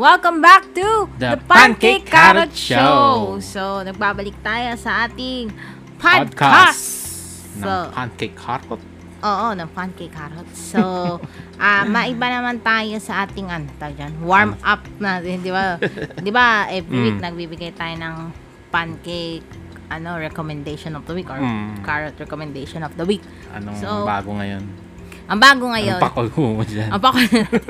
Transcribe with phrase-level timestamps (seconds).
[0.00, 2.72] Welcome back to The Pancake Pancake Carrot Carrot Show.
[2.72, 3.12] Show.
[3.44, 5.52] So, nagbabalik tayo sa ating
[6.00, 6.80] podcast.
[7.52, 8.80] ng So, Pancake Carrot.
[9.20, 10.48] oo, ng Pancake Carrot.
[10.56, 10.80] So,
[11.60, 15.76] ah maiba naman tayo sa ating ano, dyan, warm up natin, di ba?
[16.24, 17.24] di ba, every week Mm.
[17.28, 18.32] nagbibigay tayo ng
[18.72, 19.44] pancake
[19.92, 21.84] ano, recommendation of the week or Mm.
[21.84, 23.20] carrot recommendation of the week.
[23.52, 24.64] Anong So, bago ngayon?
[25.28, 26.88] Ang bago ngayon, Anong pakol mo dyan?
[26.88, 27.20] Ang pako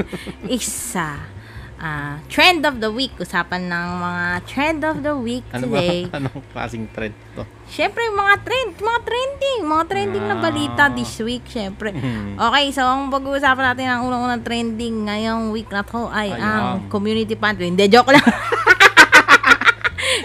[0.47, 1.40] isa
[1.81, 3.11] ah, trend of the week.
[3.17, 5.81] Usapan ng mga trend of the week ano ba?
[5.81, 6.01] today.
[6.17, 7.43] Anong klaseng trend to?
[7.67, 10.93] Siyempre, mga trend, mga trending, mga trending na balita Ah.
[10.93, 11.91] this week, siyempre.
[11.91, 12.37] Hmm.
[12.37, 16.41] Okay, so ang pag-uusapan natin ang unang-unang trending ngayong week na to ay Ayan.
[16.41, 17.67] ang community pantry.
[17.67, 18.23] Hindi, joke lang.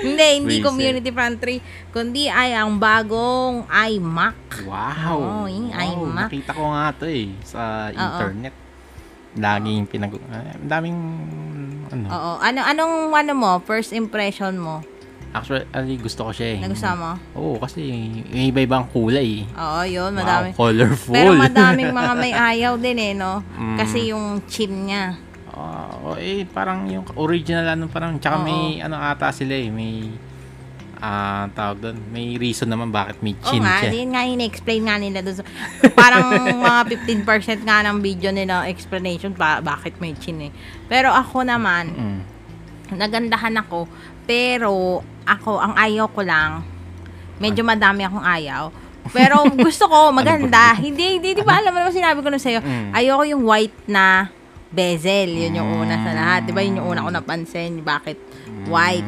[0.01, 0.65] hindi, hindi Wisit.
[0.65, 1.55] community pantry,
[1.89, 4.65] kundi ay ang bagong iMac.
[4.65, 5.15] Wow!
[5.15, 6.27] Oo, yung Wow, iMac.
[6.27, 7.95] Nakita ko nga to eh, sa Oo.
[7.95, 8.55] internet.
[9.35, 10.15] Laging pinag...
[10.31, 10.97] ah, Ang daming...
[11.91, 12.05] Ano?
[12.09, 14.81] Oo, ano, anong ano mo, first impression mo?
[15.35, 16.59] Actually, gusto ko siya eh.
[16.63, 17.11] Nagustuhan mo?
[17.35, 17.83] Oo, kasi
[18.31, 19.59] may iba-ibang kulay eh.
[19.59, 20.55] Oo, yun, madami.
[20.55, 21.11] Wow, colorful.
[21.11, 23.43] Pero madaming mga may ayaw din eh, no?
[23.59, 23.75] Mm.
[23.75, 25.19] Kasi yung chin niya.
[25.51, 28.47] Oo, eh, parang yung original ano, parang, tsaka Oo.
[28.47, 30.07] may, ano ata sila eh, may,
[31.05, 33.91] ah, tawag doon, may reason naman bakit may Oo chin nga, siya.
[33.91, 35.37] din nga in-explain nga nila doon.
[35.37, 35.47] sa-
[35.93, 36.25] parang
[36.57, 36.81] mga
[37.21, 40.51] 15% nga ng video nila explanation pa bakit may chin eh.
[40.85, 42.19] Pero ako naman, Mm.
[42.91, 43.85] nagandahan ako,
[44.23, 44.71] pero
[45.23, 46.65] ako, ang ayaw ko lang,
[47.37, 48.63] medyo madami akong ayaw.
[49.07, 50.73] Pero gusto ko, maganda.
[50.75, 52.89] hindi, hindi, di ba alam mo naman sinabi ko na sa'yo, Mm.
[52.91, 54.33] ayoko yung white na
[54.67, 55.29] bezel.
[55.29, 56.17] Yun yung una sa Mm.
[56.17, 56.39] lahat.
[56.41, 58.17] Di ba yun yung una ko napansin, bakit
[58.65, 59.05] white.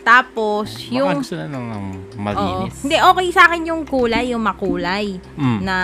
[0.00, 1.20] Tapos, Baka yung...
[1.20, 2.18] gusto na ng ng Oo.
[2.18, 2.76] malinis.
[2.82, 5.58] Hindi, okay sa akin yung kulay, yung makulay Mm.
[5.60, 5.76] na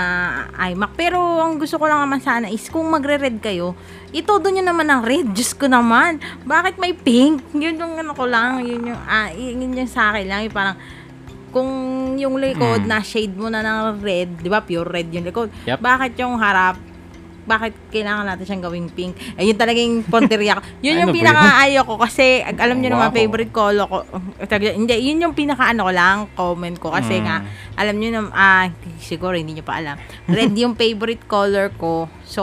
[0.67, 0.93] iMac.
[0.95, 3.77] Pero ang gusto ko lang naman sana is kung magre-red kayo,
[4.11, 5.27] itodo nyo naman ng red.
[5.31, 6.17] Diyos ko naman.
[6.43, 7.45] Bakit may pink?
[7.53, 8.61] Yun yung ano ko lang.
[8.61, 10.41] Yun yung, ah, yun yung sa akin lang.
[10.45, 10.77] Yung parang,
[11.49, 11.71] kung
[12.17, 12.89] yung likod Mm.
[12.89, 15.49] na shade mo na ng red, di ba pure red yung likod.
[15.65, 15.81] Yep.
[15.81, 16.77] Bakit yung harap,
[17.47, 19.15] bakit kailangan natin siyang gawing pink?
[19.35, 20.63] Ayun talaga yung ponteriya ko.
[20.85, 23.17] Yun yung Ano pinaka-ayaw ko kasi ag- alam nyo naman Wow.
[23.17, 23.97] favorite color ko.
[24.53, 26.91] Hindi, yun yung pinaka-ano ko lang, comment ko.
[26.91, 27.25] Kasi Mm.
[27.25, 27.37] nga,
[27.75, 28.67] alam nyo naman, ah,
[28.99, 29.97] siguro hindi nyo pa alam.
[30.27, 32.11] Red yung favorite color ko.
[32.23, 32.43] So,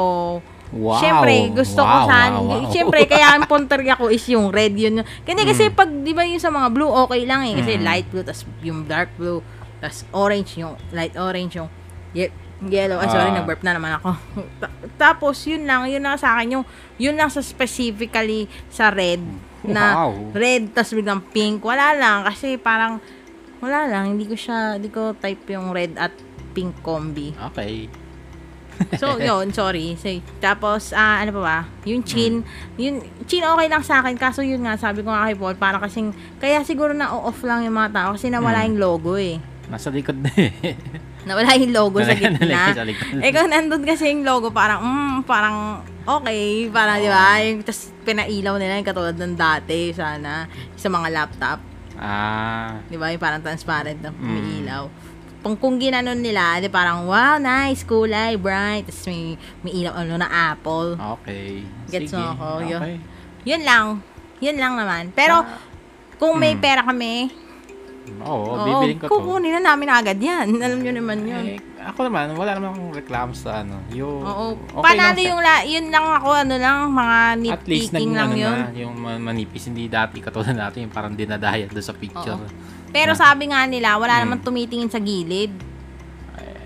[0.74, 0.97] Wow.
[0.97, 2.34] Siyempre, gusto ko Wow, sana.
[2.34, 2.72] wow, wow.
[2.74, 5.06] Siyempre, kaya ang ponterya ko is yung red yun.
[5.22, 5.78] Kasi, kasi Mm.
[5.78, 7.53] pag, di ba yung sa mga blue, okay lang eh.
[7.53, 7.85] Kasi Mm.
[7.85, 9.46] light blue, tas yung dark blue,
[9.78, 11.70] tas orange, yung light orange, yung
[12.09, 12.34] ye-
[12.68, 12.97] yellow.
[12.97, 13.35] Ay, sorry, Ah.
[13.35, 14.09] nag-burp na naman ako.
[14.62, 16.66] Ta- Tapos, yun lang, yun lang sa akin, yung,
[16.96, 19.19] yun lang sa specifically sa red,
[19.62, 20.31] na Wow.
[20.31, 21.59] red, tas biglang pink.
[21.59, 23.00] Wala lang, kasi parang,
[23.57, 26.12] wala lang, hindi ko siya, hindi ko type yung red at
[26.52, 27.31] pink combi.
[27.52, 27.88] Okay.
[28.97, 29.94] So, yun, sorry.
[29.96, 30.09] So,
[30.40, 31.57] tapos, ah, ano pa ba?
[31.84, 32.41] Yung chin,
[32.75, 34.16] yun, chin okay lang sa akin.
[34.16, 37.62] Kaso yun nga, sabi ko nga kay Paul, para kasing, kaya siguro na off lang
[37.62, 38.68] yung mga tao kasi nawala Mm.
[38.68, 39.38] yung logo eh.
[39.66, 40.52] Nasa likod na eh.
[41.23, 42.75] Nawala yung logo sa gitna.
[43.19, 47.39] Eh, kung nandun kasi yung logo, parang, mm, parang, okay, parang, di ba?
[47.39, 50.45] Yung, tas, pinailaw nila yung katulad ng dati, sana,
[50.75, 51.59] sa mga laptop.
[51.95, 52.75] Ah.
[52.85, 53.07] Di ba?
[53.07, 54.19] Yung parang transparent na Mm.
[54.19, 54.84] umiilaw.
[55.39, 58.88] Kung, kung ginanon nila, di parang, wow, nice, kulay, bright.
[58.88, 60.95] Tapos may, may ilaw, ano, na apple.
[61.19, 61.63] Okay.
[61.88, 62.19] Gets Sige.
[62.19, 62.79] mo ako, yun.
[62.79, 62.95] Okay.
[63.44, 63.85] Yun lang.
[64.40, 65.03] Yun lang naman.
[65.11, 65.44] Pero,
[66.16, 66.59] kung may Mm.
[66.59, 67.31] pera kami,
[68.19, 69.12] Oo, oo, bibiling ko to.
[69.14, 70.47] kukunin na namin agad yan.
[70.66, 71.46] Alam nyo naman yun.
[71.50, 73.80] Eh, ako naman, wala naman akong reklamo sa ano.
[73.90, 74.46] Yung, Oo.
[74.56, 75.28] okay Panalo lang siya.
[75.28, 77.18] yung, la, yun lang ako, ano lang, mga
[77.50, 78.58] At least nitpicking naging lang ano yun.
[78.58, 82.36] na, yung ma- manipis, hindi dati katulad natin, yung parang dinadaya doon sa picture.
[82.38, 82.47] Oo.
[82.90, 84.22] Pero sabi nga nila, wala Mm.
[84.22, 85.52] naman tumitingin sa gilid.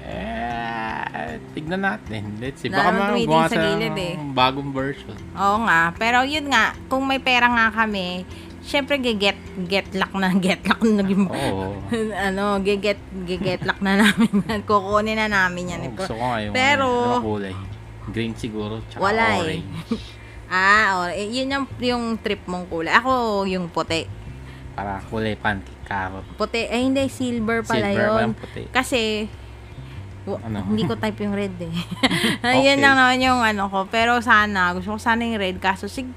[0.08, 2.38] Eh, tignan natin.
[2.38, 2.69] Let's see.
[2.69, 4.14] Wala Baka naman mga tumitingin gumawa sa sa gilid eh.
[4.31, 5.18] bagong version.
[5.34, 5.81] Oo nga.
[5.94, 8.24] Pero yun nga, kung may pera nga kami,
[8.67, 11.79] syempre get get luck na get luck na naging Oo.
[12.28, 14.29] ano, get get luck na namin.
[14.67, 15.79] Kukunin na namin yan.
[15.88, 17.56] Oo, gusto ko nga yung Pero- ano, kulay.
[18.07, 19.59] Green siguro, tsaka Wala eh.
[19.59, 19.68] orange.
[20.47, 22.88] Ah, or, eh, yun yung, yung trip mong kulay.
[22.94, 24.07] Ako, yung puti.
[24.71, 26.24] Para kulay pancake carrot.
[26.36, 28.31] Puti, eh hindi, silver pala Silver yun.
[28.31, 28.63] puti.
[28.71, 29.27] Kasi,
[30.24, 30.63] wa- Ano?
[30.68, 31.68] hindi ko type yung red eh.
[32.39, 32.63] Okay.
[32.63, 33.92] Yun lang naman yung ano ko.
[33.92, 35.59] Pero sana, gusto ko sana yung red.
[35.59, 36.07] Kaso, sig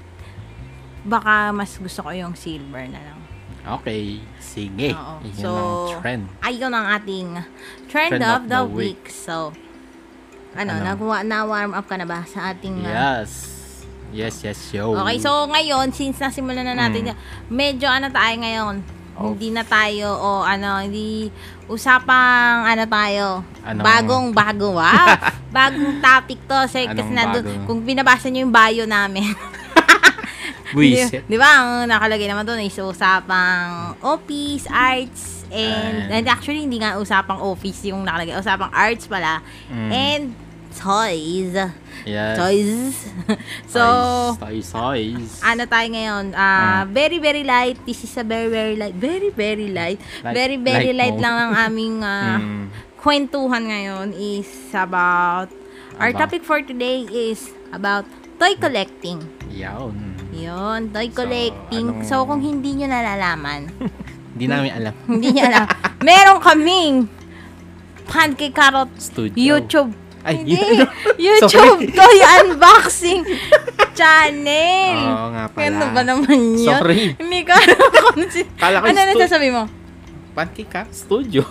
[1.03, 3.19] baka mas gusto ko yung silver na lang.
[3.61, 4.17] Okay.
[4.37, 4.89] Sige.
[4.91, 5.21] Oo.
[5.21, 6.23] Yun So, ang trend.
[6.41, 7.27] Ayun ang ating
[7.87, 9.05] trend, Trend of, of the, the week.
[9.07, 9.53] So,
[10.51, 10.83] ano, Ano?
[10.83, 12.81] nagwa- na-warm up ka na ba sa ating...
[12.81, 13.31] uh, Yes.
[14.11, 14.91] Yes, yes, yo.
[14.93, 17.17] Okay, so ngayon, since nasimulan na natin, Mm.
[17.47, 18.75] medyo ano tayo ngayon,
[19.13, 19.31] Oh.
[19.31, 21.31] hindi na tayo, o ano, hindi,
[21.65, 23.25] usapang ano tayo,
[23.61, 23.79] Ano?
[23.81, 25.15] bagong bago, wow,
[25.55, 27.63] bagong topic to, kasi, kasi Anong nandun, bago?
[27.65, 29.31] kung binabasa nyo yung bio namin,
[30.71, 31.23] Buisit.
[31.25, 36.63] Di, di ba, ang nakalagay naman doon is usapang office, arts, and, And- and actually,
[36.63, 38.33] hindi nga usapang office yung nakalagay.
[38.33, 39.43] Usapang arts pala.
[39.67, 39.89] Mm.
[39.89, 40.23] And
[40.71, 41.51] toys.
[42.01, 42.33] Yes.
[42.33, 42.71] Toys.
[43.75, 43.83] so,
[44.39, 45.43] Toys, toys.
[45.43, 46.31] ano tayo ngayon?
[46.33, 47.75] Ah, very, very light.
[47.83, 48.95] This is a very, very light.
[48.95, 49.99] Very, very light.
[50.23, 52.65] Light- very, very light, light lang ang aming ah, Mm.
[52.97, 55.51] kwentuhan ngayon is about,
[55.97, 56.21] our About?
[56.23, 58.05] topic for today is about
[58.37, 59.21] toy collecting.
[59.51, 60.10] Yawn.
[60.31, 61.85] Yun, toy So, collecting.
[61.91, 63.67] anong- So, kung hindi nyo nalalaman,
[64.31, 64.93] Hindi namin alam.
[65.11, 65.65] hindi nyo alam,
[65.99, 66.95] meron kaming
[68.05, 69.35] pancake carrot Studio.
[69.37, 69.91] YouTube.
[70.21, 70.87] Ay, hindi, yun.
[71.25, 71.49] YouTube
[71.81, 71.89] Sorry.
[71.91, 73.25] toy unboxing
[73.91, 74.95] channel.
[75.01, 75.65] Oo nga pala.
[75.65, 76.63] Ano ba naman yun?
[76.63, 77.17] Sorry.
[77.17, 78.45] Hindi ko alam kung si...
[78.53, 79.65] Kala ko Ano na stu- sasabi mo?
[80.31, 81.43] Pancake Cat Studio.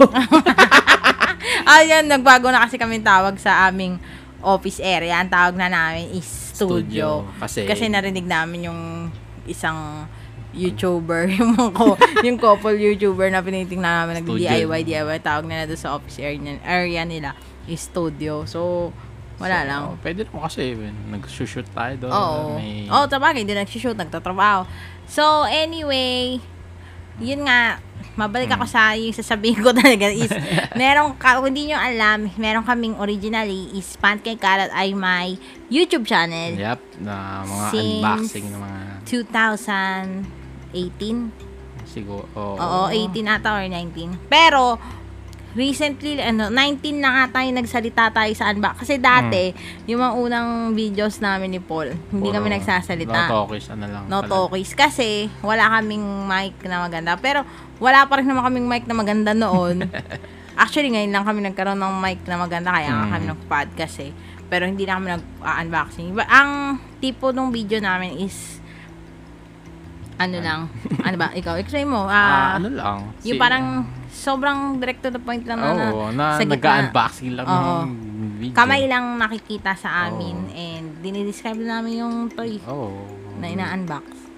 [1.66, 4.00] Ayan, nagbago na kasi kami tawag sa aming
[4.40, 5.18] office area.
[5.18, 6.28] Ang tawag na namin is
[6.68, 7.24] studio.
[7.38, 8.80] Kasi, Kasi narinig namin yung
[9.48, 10.04] isang
[10.50, 11.94] YouTuber, yung mga ko,
[12.26, 17.02] yung couple YouTuber na pinitingnan namin nag-DIY, DIY, tawag nila doon sa office area, area
[17.06, 17.38] nila
[17.70, 18.42] is studio.
[18.50, 18.90] So,
[19.38, 19.82] wala so, lang.
[20.02, 20.74] Pwede naman kasi,
[21.08, 22.12] nag-shoot tayo doon.
[22.12, 22.58] Oo.
[22.58, 24.66] May, Oo, tabagay, hindi nagsushoot, nagtatrabaho.
[25.06, 26.42] So, anyway,
[27.22, 27.78] yun nga,
[28.12, 30.28] mabalik ako sa yung sasabihin ko talaga is,
[30.76, 35.34] meron ka, kung hindi nyo alam, meron kaming originally is Pancake Carrot ay may
[35.66, 36.52] YouTube channel.
[36.52, 41.30] Yep, na mga Since- unboxing ng mga 2018.
[41.86, 42.24] siguro.
[42.32, 44.14] Oo, Oo, 18 ata or 19.
[44.26, 44.78] Pero,
[45.52, 48.82] recently, ano, 19 na ata yung nagsalita tayo sa unbox.
[48.82, 49.50] Kasi dati,
[49.84, 53.10] yung mga unang videos namin ni Paul, hindi kami nagsasalita.
[53.10, 54.02] No talkies, ano lang.
[54.06, 54.30] No pala.
[54.30, 54.72] talkies.
[54.72, 55.08] Kasi,
[55.40, 57.14] wala kaming mic na maganda.
[57.16, 57.42] Pero,
[57.76, 59.90] wala pa rin naman kaming mic na maganda noon.
[60.62, 62.70] Actually, ngayon lang kami nagkaroon ng mic na maganda.
[62.70, 63.12] Kaya nga Mm.
[63.12, 64.12] kami nag-podcast eh.
[64.46, 66.10] Pero hindi na kami nag-unboxing.
[66.22, 66.50] ang
[66.98, 68.60] tipo ng video namin is,
[70.14, 70.60] ano lang,
[71.00, 72.04] ano ba, ikaw, explain mo.
[72.04, 72.98] Ah, Ah, ano lang.
[73.24, 73.88] yung parang,
[74.20, 76.54] sobrang direct to the point lang na, Oo, na, sa gitna.
[76.54, 77.56] nag-unboxing lang Oo.
[77.56, 77.90] ng
[78.36, 78.54] video.
[78.54, 80.36] kamay lang nakikita sa amin.
[80.44, 80.52] Oo.
[80.54, 83.08] And, dinidescribe namin yung toy Oo.
[83.40, 84.28] na ina-unbox.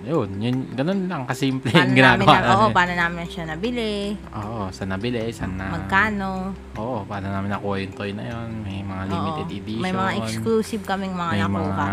[0.00, 2.72] Yun, yun, ganun lang kasimple Paano yung namin, ginagawa na, oo, namin.
[2.72, 5.68] paano namin siya nabili, Oo, sa nabili, sa na...
[5.70, 6.56] magkano.
[6.74, 8.64] Oo, paano namin nakuha yung toy na yun.
[8.64, 9.54] May mga limited Oo.
[9.54, 9.84] edition.
[9.84, 11.68] May mga exclusive kaming mga May nakuha.
[11.68, 11.86] mga,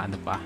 [0.00, 0.36] ano pa.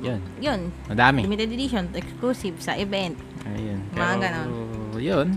[0.00, 1.22] Yun, Yun, madami.
[1.22, 3.16] limited edition, exclusive sa event.
[3.46, 3.78] Ayun.
[3.86, 4.48] Mga Pero, ganon.
[4.96, 5.28] Yun.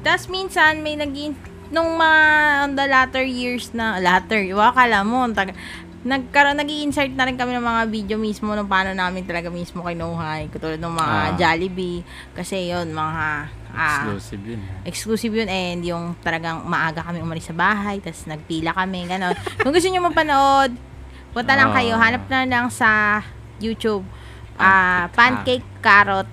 [0.00, 1.34] Tapos minsan may naging
[1.68, 2.20] nung mga
[2.62, 5.52] on the latter years na latter, iwa kala mo, taga,
[6.00, 9.82] nagkaroon nag insert na rin kami ng mga video mismo nung paano namin talaga mismo
[9.82, 11.34] kinuhay katulad ng mga Ah.
[11.34, 13.26] Jollibee kasi yon mga
[13.68, 14.60] ah, Exclusive yun.
[14.84, 19.74] exclusive yun and yung talagang maaga kami umalis sa bahay tapos nagpila kami ganon kung
[19.74, 20.70] gusto nyo mapanood
[21.28, 21.76] punta lang Ah.
[21.76, 23.20] kayo hanap na lang sa
[23.58, 24.06] YouTube
[24.56, 26.28] ah Pancake pancake carrot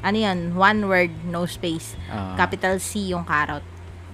[0.00, 3.64] ano yun one word no space Ah, capital C yung carrot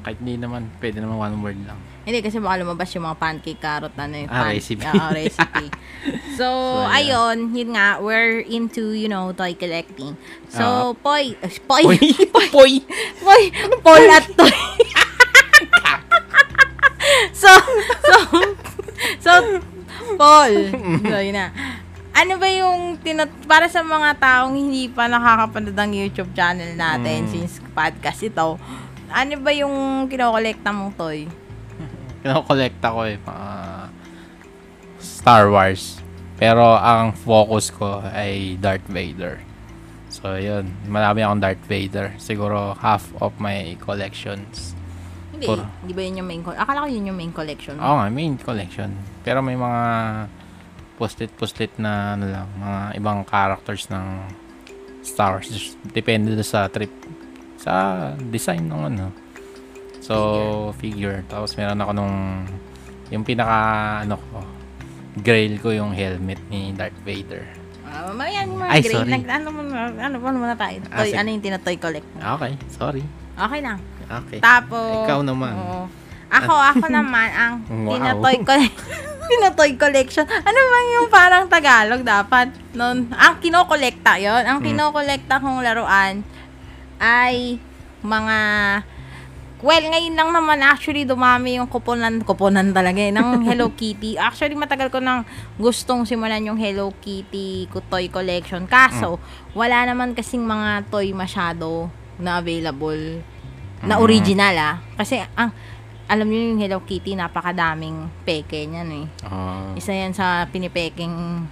[0.07, 1.75] kahit hindi naman, pwede naman one word lang.
[2.07, 4.87] hindi kasi baka lumabas yung mga pancake carrot ano yung Ah, recipe.
[4.87, 5.67] Oo, recipe.
[6.39, 10.15] So, So, ayun, yun nga, we're into, you know, toy collecting.
[10.47, 10.95] So, Ah.
[10.95, 11.99] Poy, eh, Poy, Poy!
[12.55, 12.73] Poy!
[13.19, 13.43] Poy,
[13.83, 14.55] Paul at Toy.
[17.33, 17.51] so,
[18.07, 18.17] so,
[19.19, 19.33] so,
[20.15, 20.55] Paul,
[21.03, 21.51] so, yun na.
[22.17, 27.29] Ano ba yung tinat para sa mga taong hindi pa nakakapanood ng YouTube channel natin
[27.29, 27.31] Mm.
[27.31, 28.57] since podcast ito,
[29.07, 29.77] ano ba yung
[30.09, 31.29] kinokolekta mong toy?
[32.25, 33.49] Kinokolekta ko eh, mga
[34.97, 36.01] Star Wars.
[36.37, 39.41] Pero ang focus ko ay Darth Vader.
[40.09, 40.73] So, yun.
[40.87, 42.17] Marami akong Darth Vader.
[42.17, 44.73] Siguro half of my collections.
[45.33, 45.65] Hindi, Puro.
[45.81, 46.65] hindi ba yun yung main collection?
[46.65, 47.77] Akala ko yun yung main collection.
[47.77, 48.91] Oo nga, main collection.
[49.21, 49.83] Pero may mga
[50.97, 54.07] puslit-puslit na ano lang, mga ibang characters ng
[55.01, 55.47] Star Wars.
[55.47, 56.91] Just Depende sa trip.
[57.57, 57.73] Sa
[58.25, 59.07] design ng ano.
[60.01, 60.15] So,
[60.77, 61.23] figure.
[61.27, 62.17] Tapos meron ako nung
[63.07, 63.59] yung pinaka
[64.03, 64.39] ano ko,
[65.17, 67.47] grail ko yung helmet ni Darth Vader.
[67.87, 68.93] Ah, mamaya mga Ay, grade.
[68.93, 69.11] sorry.
[69.11, 70.83] Nag, ano, ano, ano muna tayo?
[70.91, 72.19] Ah, Toy, ano yung tinatoy collect mo?
[72.35, 73.03] Okay, sorry.
[73.33, 73.79] Okay lang.
[74.07, 74.39] Okay.
[74.39, 75.55] Tapos, Ikaw naman.
[75.55, 75.87] oo.
[76.27, 77.95] Ako, ako naman, ang Wow.
[77.95, 78.77] tinatoy collect.
[79.27, 80.25] tinatoy collection.
[80.25, 82.51] Ano bang yung parang Tagalog dapat?
[82.73, 84.67] Nun, ang kinokolekta yon Ang Hmm.
[84.67, 86.23] kinokolekta kong laruan
[86.99, 87.61] ay
[88.01, 88.39] mga
[89.57, 94.21] Well, ngayon lang naman actually dumami yung kuponan, kuponan talaga eh, ng Hello Kitty.
[94.21, 95.25] Actually, matagal ko nang
[95.57, 98.69] gustong simulan yung Hello Kitty toy collection.
[98.69, 99.17] Kaso,
[99.57, 101.89] wala naman kasing mga toy masyado
[102.21, 103.25] na available
[103.81, 104.05] na Mm.
[104.05, 104.75] original ah.
[104.93, 105.57] Kasi, ang,
[106.07, 109.07] alam niyo yung Hello Kitty, napakadaming peke niyan eh.
[109.23, 111.43] Ah, Isa yan sa pinipeking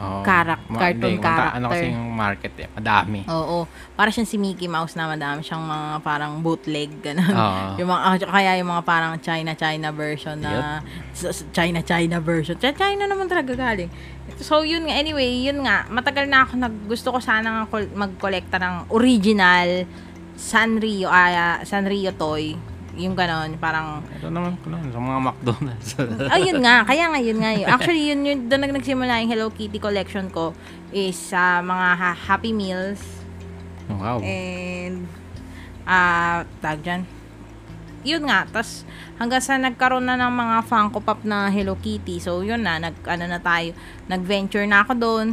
[0.00, 0.24] Oo.
[0.24, 1.84] Karak- Ma- cartoon hindi, mata- Ano character.
[1.84, 2.68] kasi yung market eh.
[2.72, 3.20] Madami.
[3.28, 3.68] Oo.
[3.92, 7.28] Para siyang si Mickey Mouse na madami siyang mga parang bootleg, ganun.
[7.28, 7.76] Oo.
[7.78, 10.80] yung mga, ah, kaya yung mga parang China-China version na
[11.12, 12.56] s- China-China version.
[12.56, 13.92] Ch- China naman talaga galing.
[14.40, 14.96] So, yun nga.
[14.96, 15.84] Anyway, yun nga.
[15.86, 19.84] Matagal na ako nag, gusto ko sana mag-collecta ng original
[20.32, 22.56] Sanrio, ah, Sanrio toy.
[23.00, 25.88] Yung ganon, parang Ito naman ko lang, sa mga McDonald's.
[26.36, 27.68] Ayun nga, kaya nga yun nga yun.
[27.68, 30.52] Actually, yun yun, doon nag nagsimula yung Hello Kitty collection ko
[30.92, 33.00] is sa mga ha- Happy Meals
[33.88, 34.20] wow.
[34.20, 35.08] and
[35.88, 37.08] ah tag dyan.
[38.00, 38.84] Yun nga, tas
[39.16, 42.16] hanggang sa nagkaroon na ng mga Funko Pop na Hello Kitty.
[42.16, 43.76] So, yun na, nag, ano na tayo,
[44.08, 45.26] nag-venture na ako doon.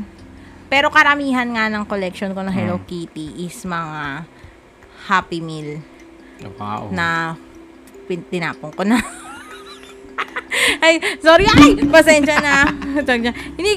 [0.67, 2.87] Pero karamihan nga ng collection ko ng Hello Hmm.
[2.87, 4.27] Kitty is mga
[5.07, 5.79] Happy Meal
[6.59, 6.91] wow.
[6.91, 7.39] na
[8.07, 8.97] tinapon ko na.
[10.85, 12.71] ay, sorry, ay, pasensya na.
[13.53, 13.71] Hindi,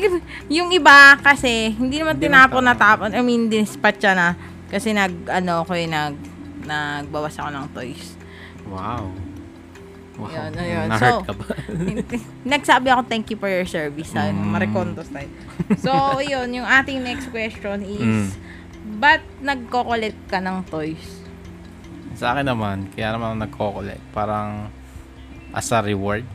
[0.49, 3.11] yung iba kasi, hindi naman tinapon na tapon.
[3.11, 4.29] I mean, dispatch siya na.
[4.71, 6.15] Kasi nag, ano, ko yung nag,
[6.63, 8.15] nagbawas ako ng toys.
[8.71, 9.11] Wow.
[10.21, 10.29] Wow.
[10.31, 10.51] Yun.
[10.53, 11.45] Na-hurt So, ka ba?
[12.55, 14.13] Nagsabi ako, thank you for your service.
[14.13, 14.53] Sabi, Mm.
[14.53, 15.27] Maricondos tayo.
[15.81, 18.29] So, yun, yung ating next question is, Mm.
[19.01, 21.01] ba't nagko-collect ka ng toys?
[22.21, 24.13] Sa akin naman, kaya naman nagko-collect.
[24.13, 24.69] Parang
[25.57, 26.29] as a reward.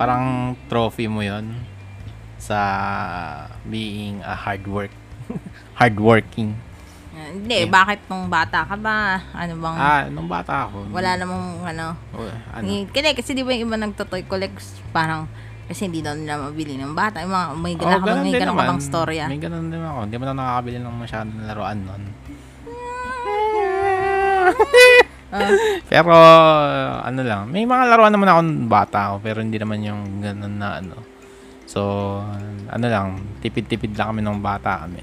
[0.00, 1.52] Parang trophy mo yon
[2.40, 2.56] sa
[3.68, 4.94] being a hard work.
[5.80, 6.56] hardworking.
[7.12, 7.68] Uh, hindi, Yeah.
[7.68, 9.20] bakit nung bata ka ba?
[9.36, 10.88] Ano bang, Ah, nung bata ako.
[10.88, 12.24] wala namang, ano, Oh,
[12.56, 12.64] ano?
[12.64, 13.12] Ano?
[13.12, 15.28] kasi di ba yung iba nagtotoy collects, parang,
[15.68, 17.20] kasi hindi daw nila mabili ng bata.
[17.20, 19.24] Yung mga, may Oh, gana ka bang, may gana ka bang storya?
[19.28, 19.98] May ganun din ako.
[20.08, 22.02] Hindi mo na nakakabili ng masyadong laruan nun.
[25.26, 25.50] Ah,
[25.90, 26.14] Pero,
[27.02, 30.78] ano lang, may mga laruan naman ako bata ako, pero hindi naman yung ganun na
[30.78, 30.96] ano.
[31.66, 31.80] So,
[32.70, 35.02] ano lang, tipid-tipid lang kami nung bata kami.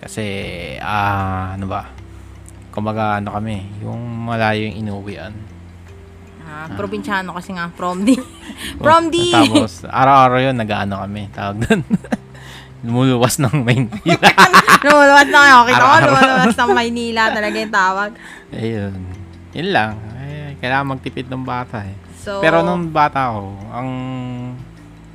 [0.00, 0.24] Kasi,
[0.80, 1.88] ah, ano ba,
[2.68, 5.32] kumbaga ano kami, yung malayo yung inuwian.
[6.44, 8.20] ah, probinsyano kasi nga, from D.
[8.84, 9.32] from D!
[9.32, 11.80] Tapos, araw-araw yun, nag-ano kami, tawag doon.
[12.80, 14.30] Lumuluwas ng Maynila.
[14.86, 15.56] lumuluwas na kayo.
[15.68, 16.08] Kita ko, Araw-araw.
[16.08, 18.10] lumuluwas ng Maynila talaga yung tawag.
[18.50, 18.94] Ayun.
[19.52, 19.92] Yun lang.
[20.24, 21.96] Eh, kailangan magtipid ng bata eh.
[22.20, 23.88] So, Pero nung bata ako, ang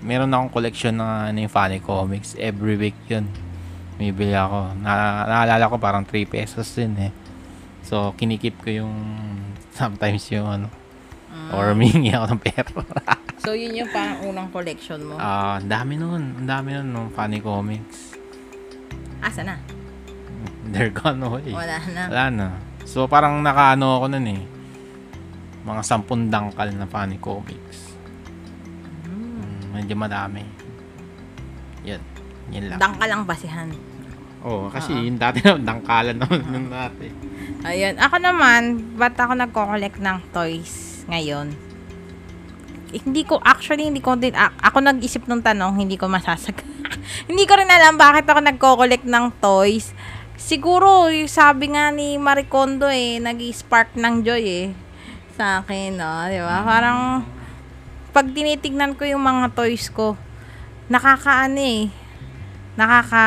[0.06, 2.38] meron akong collection ng ano yung funny comics.
[2.38, 3.26] Every week yun.
[3.98, 4.76] May bili ako.
[4.86, 7.12] Na, naalala ko parang 3 pesos din eh.
[7.82, 8.94] So, kinikip ko yung
[9.80, 10.68] sometimes yung ano.
[11.52, 12.70] Or humingi ako ng pera.
[13.46, 15.16] so, yun yung parang unang collection mo.
[15.22, 16.36] Ah, ang dami nun.
[16.42, 18.18] Ang dami nun nung funny comics.
[19.22, 19.56] Asa na?
[20.74, 21.54] They're gone away.
[21.54, 22.04] Wala na.
[22.10, 22.48] Wala na.
[22.84, 24.42] So, parang nakaano ako nun eh.
[25.66, 27.94] Mga sampung dangkal na funny comics.
[29.06, 30.46] Mm, medyo madami.
[31.86, 32.02] Yan.
[32.54, 32.80] Yan lang.
[32.82, 33.70] Dangka lang basihan.
[34.46, 35.02] Oo, kasi Oo.
[35.02, 37.14] yung dati na, dangkalan naman nun natin.
[37.66, 37.98] Ayun.
[37.98, 38.62] Ako naman,
[38.94, 41.50] ba't ako nagko-collect ng toys ngayon?
[43.04, 46.56] Hindi ko, actually, hindi ko din, ako nag-isip ng tanong, hindi ko masasag.
[47.30, 49.92] hindi ko rin alam bakit ako nagko-collect ng toys.
[50.36, 54.68] Siguro, yung sabi nga ni Maricondo eh, nag-spark ng joy eh.
[55.36, 56.12] Sa akin, no?
[56.32, 56.64] Di ba?
[56.64, 57.24] Parang,
[58.16, 60.16] pag tinitignan ko yung mga toys ko,
[60.88, 61.92] nakakaano eh,
[62.80, 63.26] nakaka,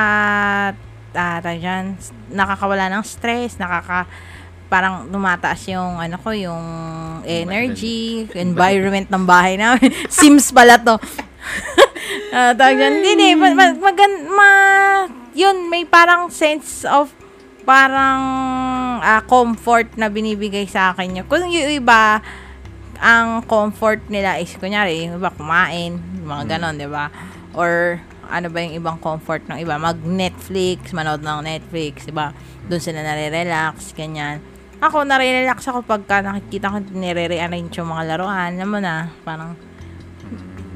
[1.12, 1.96] ah, dyan,
[2.32, 4.08] nakakawala ng stress, nakaka,
[4.68, 6.64] parang lumataas yung, ano ko, yung
[7.25, 9.88] energy, environment ng bahay namin.
[10.12, 10.96] Sims pala to.
[12.28, 17.08] Ah, tawag dyan, hindi, hindi, ma, ma, magan- ma- yun, may parang sense of,
[17.64, 18.20] parang,
[19.00, 21.26] ah, comfort na binibigay sa akin yun.
[21.28, 22.20] Kung yung iba,
[23.00, 27.08] ang comfort nila is, kunyari, yung iba kumain, mga ganon, di ba?
[27.52, 29.80] Or, ano ba yung ibang comfort ng iba?
[29.80, 32.32] Mag-Netflix, manood ng Netflix, di ba?
[32.68, 34.40] Doon sila nare-relax, ganyan.
[34.78, 38.54] Ako, nare-relax ako pagka nakikita ko nire-rearrange yung mga laruan.
[38.54, 39.58] Alam mo na, parang,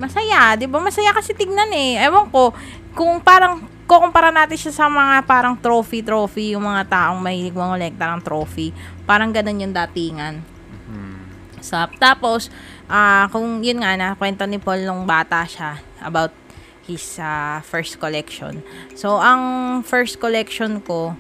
[0.03, 0.83] masaya, di ba?
[0.83, 2.03] Masaya kasi tignan eh.
[2.03, 2.51] Ewan ko,
[2.99, 8.23] kung parang, kukumpara natin siya sa mga parang trophy-trophy, yung mga taong mahilig mangolekta ng
[8.25, 8.73] trophy.
[9.05, 10.41] Parang ganun yung datingan.
[10.89, 11.23] Hmm.
[11.61, 12.49] Sa, tapos,
[12.91, 16.33] ah kung yun nga na, kwento ni Paul nung bata siya about
[16.89, 18.65] his ah, first collection.
[18.99, 21.15] So, ang first collection ko,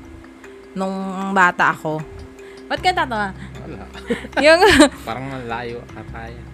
[0.73, 2.01] nung bata ako,
[2.73, 3.37] ba't ka tatawa?
[3.37, 3.85] Wala.
[4.49, 4.61] yung
[5.05, 6.47] Parang malayo ata yan.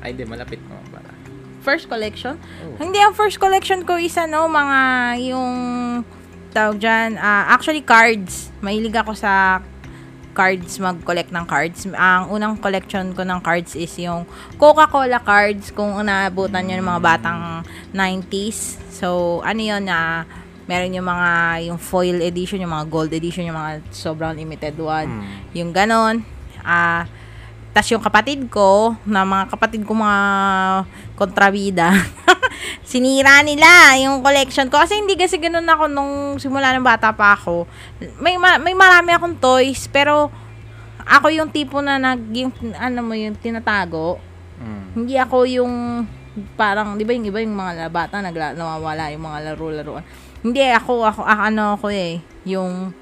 [0.00, 0.80] Ay, di, malapit mo.
[0.88, 1.12] Para.
[1.60, 2.40] first collection?
[2.64, 2.80] Oh.
[2.80, 4.80] Hindi, ang first collection ko is ano, mga
[5.28, 5.54] yung
[6.56, 8.48] tawag dyan, ah, actually cards.
[8.64, 9.60] Mahilig ako sa
[10.32, 11.88] cards, mag-collect ng cards.
[11.88, 14.28] Ang unang collection ko ng cards is yung
[14.60, 17.40] Coca-Cola cards kung naabutan nyo ng mga batang
[17.92, 18.80] 90s.
[18.92, 20.28] So, ano yun na
[20.66, 21.30] meron yung mga
[21.70, 25.08] yung foil edition, yung mga gold edition, yung mga sobrang limited one.
[25.08, 25.26] Mm.
[25.54, 26.14] Yung ganon.
[26.66, 27.06] Ah,
[27.70, 30.20] tas yung kapatid ko, na mga kapatid ko mga
[31.14, 31.92] kontrabida,
[32.90, 34.82] sinira nila yung collection ko.
[34.82, 37.68] Kasi hindi kasi ganun ako nung simula ng bata pa ako.
[38.18, 40.32] May, ma- may marami akong toys, pero
[41.06, 44.18] ako yung tipo na nag, yung, ano mo yung tinatago.
[44.58, 44.84] Mm.
[44.96, 45.74] Hindi ako yung
[46.56, 50.04] parang, di ba yung iba yung mga bata nagla, nawawala yung mga laro-laruan.
[50.46, 52.94] Hindi, ako, ako, ah, ano ako eh, yung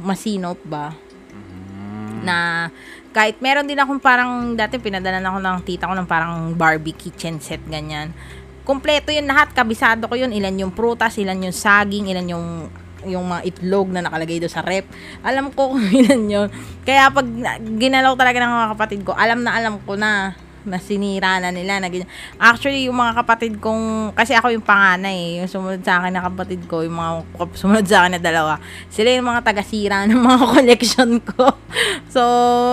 [0.00, 0.96] masinop ba?
[1.32, 2.24] Mm.
[2.24, 2.68] na
[3.12, 7.36] kahit meron din akong parang dati pinadala ako ng tita ko ng parang Barbie kitchen
[7.44, 8.16] set ganyan.
[8.64, 10.32] Kompleto yun lahat, kabisado ko yun.
[10.32, 12.46] Ilan yung prutas, ilan yung saging, ilan yung
[13.02, 14.86] yung mga itlog na nakalagay doon sa rep.
[15.26, 16.48] Alam ko kung ilan yun.
[16.86, 20.78] Kaya pag na- ginalaw talaga ng mga kapatid ko, alam na alam ko na na
[20.78, 22.08] sinira na nila na ganyan.
[22.38, 26.62] Actually, yung mga kapatid kong, kasi ako yung panganay, yung sumunod sa akin na kapatid
[26.70, 27.10] ko, yung mga
[27.58, 28.54] sumunod sa akin na dalawa,
[28.88, 31.44] sila yung mga taga-sira ng mga collection ko.
[32.08, 32.22] so,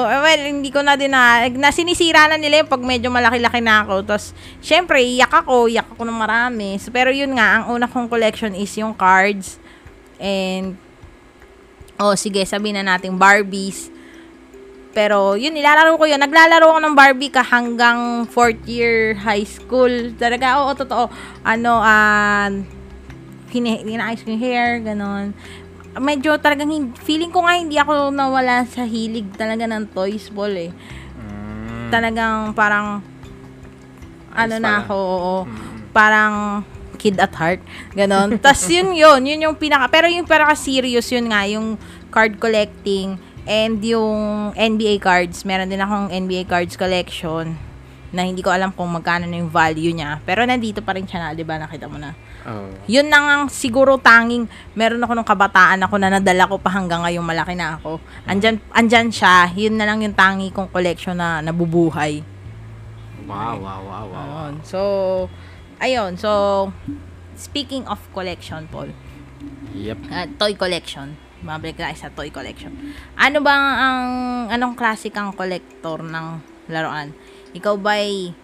[0.05, 3.59] eh, well, hindi ko na din na, na sinisira na nila yung pag medyo malaki-laki
[3.61, 4.05] na ako.
[4.05, 4.31] Tapos,
[4.61, 6.77] syempre, iyak ako, iyak ako ng marami.
[6.77, 9.57] So, pero yun nga, ang una kong collection is yung cards.
[10.21, 10.77] And,
[11.99, 13.98] oh, sige, sabihin na natin Barbies.
[14.89, 16.17] Pero, yun, nilalaro ko yun.
[16.17, 19.89] Naglalaro ako ng Barbie ka hanggang fourth year high school.
[20.17, 21.13] Talaga, oo, totoo.
[21.45, 22.49] Ano, ah,
[23.53, 25.37] hini- hinaayos ko yung hair, ganon.
[25.93, 26.69] Medyo talagang,
[27.05, 30.73] feeling ko nga hindi ako nawala sa hilig talaga ng toys ball eh.
[31.17, 31.89] Mm.
[31.89, 33.01] Talagang parang,
[34.33, 34.81] ano Ayos na pala.
[34.85, 35.37] ako, oo.
[35.45, 35.77] Mm.
[35.93, 36.33] Parang,
[36.99, 37.63] kid at heart.
[37.95, 38.35] Ganon.
[38.43, 41.79] Tapos yun yun, yun yung pinaka, pero yung pinaka serious yun nga, yung
[42.11, 43.15] card collecting
[43.49, 45.41] and yung NBA cards.
[45.41, 47.57] Meron din akong NBA cards collection
[48.13, 50.21] na hindi ko alam kung magkano na yung value niya.
[50.21, 51.57] Pero nandito pa rin siya na, di ba?
[51.57, 52.13] Nakita mo na.
[52.45, 52.69] Oh.
[52.85, 57.05] Yun na nga siguro tanging meron ako nung kabataan ako na nadala ko pa hanggang
[57.05, 57.97] ngayong malaki na ako.
[58.29, 59.49] Andyan, andyan siya.
[59.53, 62.21] Yun na lang yung tangi kong collection na nabubuhay.
[63.29, 64.25] Wow, wow, wow, wow.
[64.25, 64.53] Ayun.
[64.65, 64.79] So,
[65.77, 66.17] ayun.
[66.17, 66.31] So,
[67.37, 68.89] speaking of collection, Paul.
[69.77, 69.99] Yep.
[70.09, 71.28] ah, toy collection.
[71.39, 72.75] Mabalik tayo sa toy collection.
[73.15, 74.09] Ano ba ang,
[74.51, 76.27] anong klase kang collector ng
[76.67, 77.15] laruan?
[77.55, 78.35] Ikaw ba'y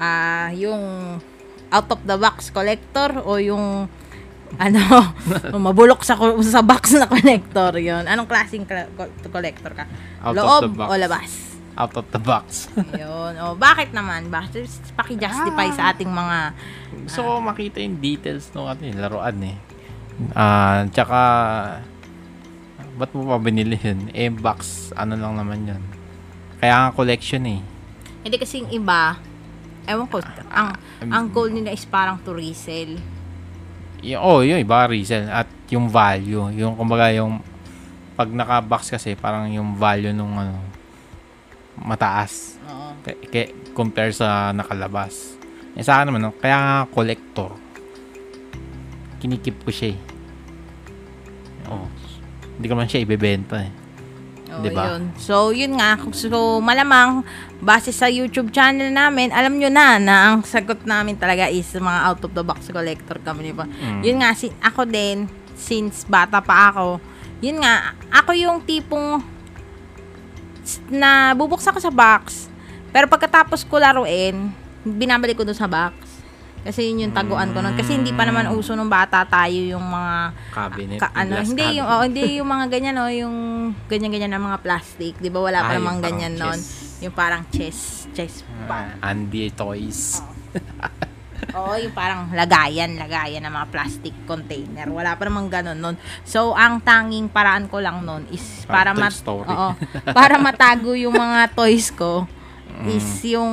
[0.00, 0.80] ah yung
[1.68, 3.84] out of the box collector o yung
[4.58, 4.82] ano,
[5.68, 8.66] mabulok sa sa box na collector yon Anong klaseng
[9.30, 9.84] collector ka?
[10.24, 10.88] Out of Loob the box.
[10.90, 11.30] o labas?
[11.78, 12.66] Out of the box.
[12.98, 13.38] Yun.
[13.40, 14.26] O, bakit naman?
[14.26, 14.66] Bakit?
[14.98, 16.52] Paki-justify sa ating mga...
[17.06, 19.56] Gusto ko makita yung details ng ano, eh, laruan eh.
[20.34, 21.20] Ah, tsaka
[23.00, 24.12] ba't mo pa binili yun?
[24.12, 25.82] Eh, box, ano lang naman yun.
[26.60, 27.64] Kaya nga collection eh.
[28.20, 29.16] Hindi kasi yung iba,
[29.88, 30.20] ewan ko,
[30.52, 30.76] ang,
[31.08, 33.00] ang goal nila is parang to resell.
[34.04, 35.32] Y- oh, yun, iba resell.
[35.32, 37.40] At yung value, yung kumbaga yung
[38.12, 40.60] pag naka-box kasi parang yung value nung ano
[41.80, 42.92] mataas Oo.
[43.00, 45.40] K- k- compare sa nakalabas.
[45.72, 47.56] Eh, sa akin naman, no, kaya nga collector.
[49.16, 49.98] Kinikip ko siya eh.
[52.60, 52.62] Oh.
[52.62, 53.72] Hindi ko man siya ibebenta eh.
[54.52, 54.84] Oo, Diba?
[54.92, 55.02] yun.
[55.16, 55.96] So, yun nga.
[56.12, 57.24] So, malamang,
[57.64, 62.00] base sa YouTube channel namin, alam nyo na na ang sagot namin talaga is mga
[62.04, 63.54] out of the box collector kami.
[63.54, 63.64] Diba?
[63.64, 64.04] Mm.
[64.04, 65.24] Yun nga, si, ako din,
[65.56, 67.00] since bata pa ako,
[67.40, 69.24] yun nga, ako yung tipong
[70.92, 72.52] na bubuksan ko sa box,
[72.92, 74.52] pero pagkatapos ko laruin,
[74.84, 76.09] binabalik ko dun sa box.
[76.60, 77.72] Kasi yun yung taguan ko nun.
[77.72, 80.14] Kasi hindi pa naman uso nung bata tayo yung mga
[80.52, 80.98] Cabinet.
[81.00, 81.78] ka, ano, hindi cabinet.
[81.80, 83.36] yung oh, hindi yung mga ganyan no, yung
[83.88, 85.40] ganyan-ganyan na mga plastic, 'di ba?
[85.40, 86.60] Wala pa Ah, namang ganyan noon.
[87.00, 88.92] Yung parang chess, chess pa.
[89.00, 90.20] Ah, Andy Toys.
[91.50, 94.84] Oo, yung parang lagayan, lagayan ng mga plastic container.
[94.86, 95.96] Wala pa namang ganun nun.
[96.22, 99.10] So, ang tanging paraan ko lang nun is para mat.
[99.24, 99.72] Oo,
[100.12, 102.28] para matago yung mga toys ko
[102.86, 103.32] is Mm.
[103.34, 103.52] yung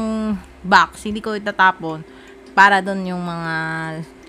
[0.61, 2.03] box, hindi ko itatapon
[2.57, 3.53] para doon yung mga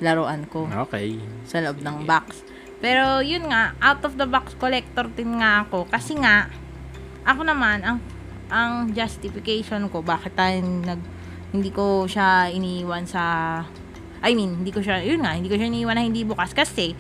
[0.05, 1.17] laruan ko Okay.
[1.49, 2.45] sa loob ng box.
[2.85, 6.53] Pero yun nga, out of the box collector din nga ako kasi nga
[7.25, 7.99] ako naman ang
[8.53, 11.01] ang justification ko bakit tayo nag
[11.57, 13.25] hindi ko siya iniwan sa
[14.21, 16.93] I mean, hindi ko siya, yun nga, hindi ko siya iniwan na hindi bukas kasi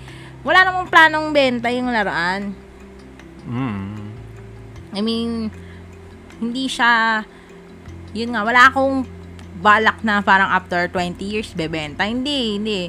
[0.47, 2.55] wala namang planong benta yung laruan.
[3.43, 3.99] Mm.
[4.95, 5.51] I mean,
[6.39, 7.27] hindi siya,
[8.15, 9.03] yun nga, wala akong
[9.59, 12.07] balak na parang after 20 years bebenta.
[12.07, 12.81] Hindi, hindi.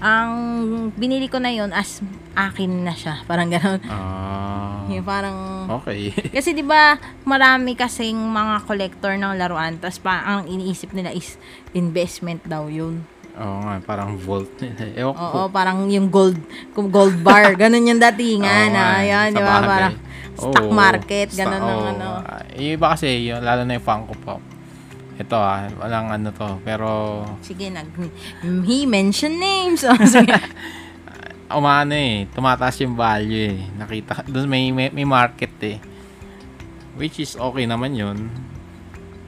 [0.00, 0.32] Ang
[0.96, 2.00] binili ko na yon as
[2.34, 3.22] akin na siya.
[3.24, 3.80] Parang gano'n.
[3.88, 4.84] Ah.
[4.88, 6.12] Yung parang Okay.
[6.36, 11.40] kasi 'di ba marami kasing mga collector ng laruan tapos pa ang iniisip nila is
[11.72, 13.00] investment daw 'yun.
[13.34, 14.46] Oo nga, parang vault.
[14.94, 15.24] Ewan ko.
[15.24, 16.38] Oo, parang yung gold
[16.76, 18.70] gold bar, ganun yung datingan.
[18.70, 19.56] Oo nga, ah, yan, 'di ba?
[19.64, 19.94] Parang
[20.38, 21.90] stock Oo, market, ganun ng oo.
[21.96, 22.08] ano.
[22.54, 24.53] Iba kasi, yung, lalo na yung Funko Pop.
[25.14, 26.58] Ito ah, walang ano to.
[26.66, 27.86] Pero, Sige, nag
[28.66, 29.86] he mention names.
[29.86, 30.34] Oh, sige.
[31.54, 33.58] umano eh, tumataas yung value eh.
[33.78, 35.78] Nakita, doon may, may, may market eh.
[36.98, 38.26] Which is okay naman yun.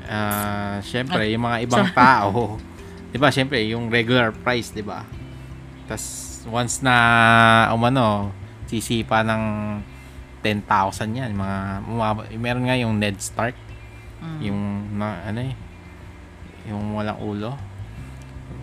[0.06, 2.58] Ah, syempre, yung mga ibang tao,
[3.10, 3.30] 'di ba?
[3.30, 5.02] Syempre, yung regular price, 'di ba?
[5.86, 8.30] Tas once na umano,
[8.70, 9.42] sisipa ng
[10.42, 11.58] 10,000 yan, mga
[12.38, 13.54] meron nga yung Ned Stark,
[14.16, 14.38] Mm.
[14.40, 14.60] yung
[14.96, 15.52] na, ano eh,
[16.66, 17.54] yung walang ulo.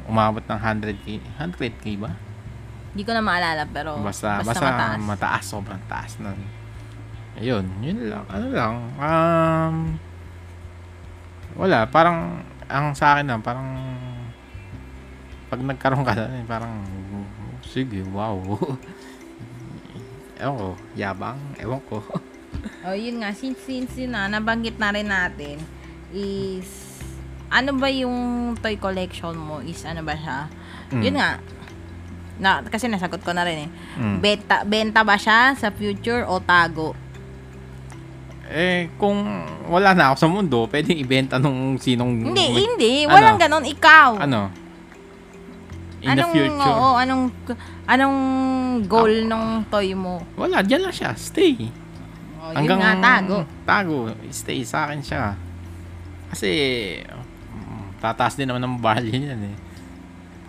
[0.08, 1.08] Umabot ng 100k,
[1.40, 2.12] 100k ba?
[2.94, 5.00] Hindi ko na maalala pero basta, basta, basta, mataas.
[5.02, 5.44] mataas.
[5.50, 6.38] sobrang taas nun.
[7.34, 8.26] Ayun, yun lang.
[8.30, 9.76] Ano lang, um,
[11.58, 13.66] wala, parang, ang sa akin lang, parang,
[15.50, 16.86] pag nagkaroon ka na, parang,
[17.66, 18.38] sige, wow.
[20.42, 22.02] ewan ko, yabang, ewan ko.
[22.86, 25.58] Oh, yun nga, since, since yun na, nabanggit na rin natin,
[26.14, 26.83] is,
[27.54, 29.62] ano ba yung toy collection mo?
[29.62, 30.50] Is, ano ba siya?
[30.90, 31.02] Mm.
[31.06, 31.30] Yun nga,
[32.42, 33.70] na, kasi nasagot ko na rin eh.
[34.02, 34.18] Mm.
[34.18, 36.98] Benta, benta ba siya sa future o tago?
[38.50, 39.22] Eh, kung
[39.70, 42.34] wala na ako sa mundo, pwedeng ibenta nung sinong...
[42.34, 42.94] Hindi, hindi.
[43.06, 43.14] Ano?
[43.14, 43.66] Walang ganon.
[43.66, 44.10] Ikaw.
[44.18, 44.42] Ano?
[46.04, 46.74] In anong, the future.
[46.74, 47.24] Oo, anong,
[47.88, 48.18] anong
[48.90, 50.20] goal nung toy mo?
[50.36, 51.16] Wala, dyan lang siya.
[51.16, 51.70] Stay.
[52.44, 53.48] Oh, yun nga, tago.
[53.64, 53.98] Tago.
[54.34, 55.38] Stay sa akin siya.
[56.34, 56.50] Kasi,
[58.04, 59.56] tataas din naman ng value niyan eh.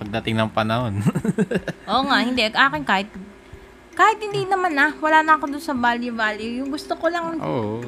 [0.02, 0.98] Pagdating ng panahon.
[1.90, 2.42] Oo nga, hindi.
[2.50, 3.06] Akin kahit,
[3.94, 6.58] kahit hindi naman na, wala na ako dun sa value-value.
[6.58, 7.78] Yung gusto ko lang Oo.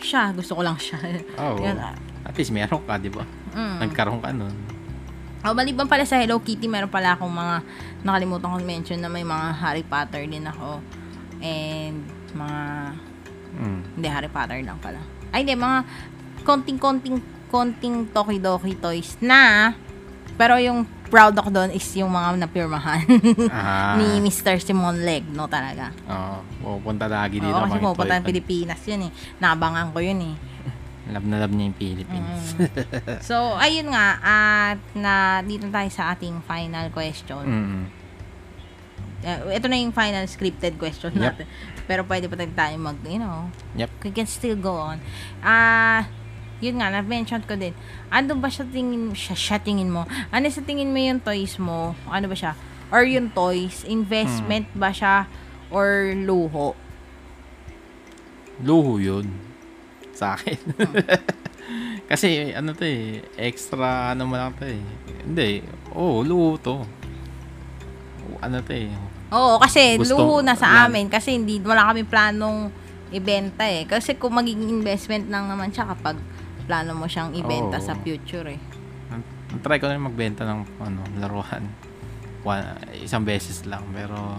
[0.00, 0.32] siya.
[0.32, 0.96] Gusto ko lang siya.
[1.36, 1.60] Oo.
[1.76, 1.92] Ah.
[2.24, 3.28] At least meron ka, di ba?
[3.52, 3.84] Mm.
[3.84, 4.56] Nagkaroon ka nun.
[5.44, 7.62] Oh, maliban pala sa Hello Kitty, meron pala akong mga
[8.02, 10.80] nakalimutan ko mention na may mga Harry Potter din ako.
[11.44, 12.00] And
[12.32, 12.60] mga
[13.56, 13.80] Mm.
[14.00, 14.98] hindi Harry Potter lang pala.
[15.30, 15.84] Ay hindi mga
[16.42, 19.72] konting-konting konting Tokidoki toys na
[20.36, 23.06] pero yung proud ako doon is yung mga napirmahan
[23.54, 23.94] Ah.
[23.96, 24.58] ni Mr.
[24.58, 25.94] Simon Leg, no talaga.
[26.04, 26.36] Oo.
[26.82, 27.48] Pupunta lagi dito.
[27.48, 29.12] Oo, kasi mga pupunta ng Pilipinas yun eh.
[29.38, 30.36] Nabangan ko yun eh.
[31.06, 32.42] Love na love niya yung Philippines.
[33.30, 37.46] So, ayun nga, at na dito tayo sa ating final question.
[37.46, 37.82] Mm.
[39.22, 41.22] Uh, ito na yung final scripted question Yep.
[41.22, 41.46] natin.
[41.86, 43.46] Pero pwede pa tayo mag, you know,
[43.78, 43.90] Yep.
[44.02, 44.98] we can still go on.
[45.38, 46.10] Ah,
[46.58, 47.76] yun nga, na-mention ko din.
[48.08, 50.02] Ano ba siya tingin, siya, siya tingin mo?
[50.28, 51.92] Ano sa tingin mo yung toys mo?
[52.06, 52.56] Ano ba siya?
[52.88, 54.78] Or yung toys, investment Hmm.
[54.78, 55.26] ba siya?
[55.68, 56.72] Or luho?
[58.58, 59.26] Luho yun.
[60.12, 60.56] Sa akin.
[60.76, 60.94] Hmm.
[62.10, 64.78] Kasi ano to eh, extra ano mo lang to eh.
[65.20, 66.86] Hindi, oh, luho to.
[68.38, 68.86] Ano to eh.
[69.26, 70.94] Oo, kasi Gusto- luho na sa lang.
[70.94, 71.10] amin.
[71.10, 72.70] Kasi hindi, wala kami planong
[73.10, 73.82] ibenta eh.
[73.82, 76.14] Kasi kung magiging investment lang naman siya kapag
[76.66, 77.84] plano mo siyang ibenta Oo.
[77.84, 78.60] sa future eh.
[79.08, 79.24] Ang-
[79.56, 81.64] Try ko na magbenta ng ano, laruan.
[82.42, 84.38] One, isang beses lang, pero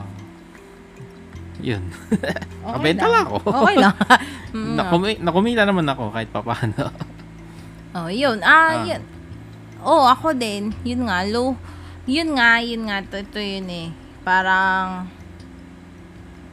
[1.58, 1.82] yun.
[2.62, 3.38] Mabenta lang ako.
[3.42, 3.96] Okay lang.
[4.48, 6.88] Mm, Nakumi- nakumita naman ako kahit papaano.
[7.92, 8.40] Oh, yun.
[8.40, 8.88] Ah, Ah.
[8.88, 9.04] yun.
[9.82, 10.72] Oh, ako din.
[10.82, 11.52] Yun nga, low.
[12.06, 13.04] Yun nga, yun nga.
[13.04, 13.88] Ito, ito yun eh.
[14.24, 15.12] Parang,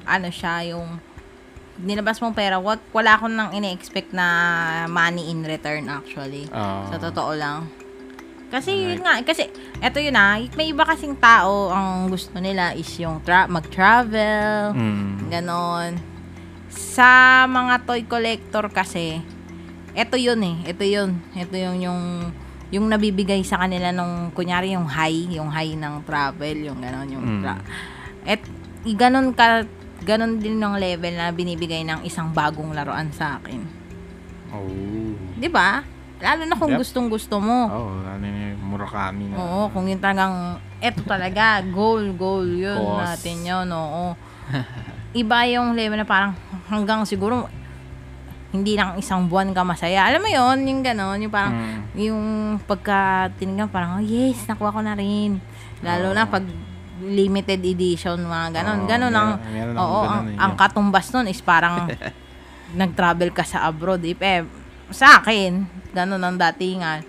[0.05, 0.99] ano siya, yung,
[1.77, 4.27] nilabas mong pera, wag, wala akong nang ine-expect na
[4.87, 6.47] money in return actually.
[6.49, 6.87] Oo.
[6.89, 7.67] Sa totoo lang.
[8.47, 8.87] Kasi Alright.
[8.87, 13.19] yun nga, kasi, eto yun ah, may iba kasing tao, ang gusto nila is yung
[13.21, 15.27] tra- mag-travel, Mm.
[15.27, 15.93] Ganon.
[16.71, 17.11] Sa
[17.45, 19.19] mga toy collector kasi,
[19.93, 20.71] eto yun eh.
[20.71, 21.19] Ito yun.
[21.33, 22.01] Ito yung, yung,
[22.71, 27.25] yung nabibigay sa kanila nung, kunyari yung high, yung high ng travel, yung ganon, yung
[27.25, 27.43] Mm.
[27.43, 27.67] tra-
[28.25, 28.43] Et,
[28.95, 29.67] ganon ka,
[30.05, 33.61] ganon din ng level na binibigay ng isang bagong laruan sa akin.
[34.53, 35.17] Oh.
[35.35, 35.83] 'Di ba?
[36.23, 36.79] Lalo na kung Yep.
[36.79, 37.69] gustong gusto mo.
[37.69, 39.37] Oo, ano yung Murakami na.
[39.37, 43.19] Oo, kung yun talagang, eto talaga, goal, goal, yun Cause.
[43.21, 44.17] natin yun, oo.
[45.13, 46.33] Iba yung level na parang
[46.67, 47.47] hanggang siguro
[48.51, 50.07] hindi lang isang buwan ka masaya.
[50.07, 51.81] Alam mo yun, yung gano'n, yung parang, Mm.
[51.99, 52.23] yung
[52.63, 55.43] pagka tinignan, parang, oh, yes, nakuha ko na rin.
[55.83, 56.31] Lalo na Oo.
[56.31, 56.45] pag
[57.07, 58.79] limited edition, mga gano'n.
[58.79, 60.37] Oo, Gano'n ang, meron- meron akong oo, ganun ang, eh.
[60.39, 61.77] ang katumbas nun is parang,
[62.75, 64.03] nag-travel ka sa abroad.
[64.03, 64.43] If, eh,
[64.89, 67.05] sa akin, gano'n ang datingan.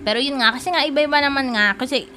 [0.00, 1.74] Pero yun nga, kasi nga, iba-iba naman nga.
[1.74, 2.08] Kasi,